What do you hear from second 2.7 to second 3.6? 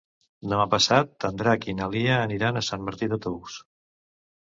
Martí de Tous.